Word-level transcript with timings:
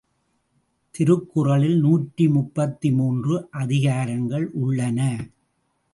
திருக்குறளில் 0.95 1.77
நூற்றி 1.79 2.27
முப்பத்து 2.27 2.91
மூன்று 2.91 3.35
அதிகாரங்கள் 3.51 4.47
உள்ளன. 4.61 4.99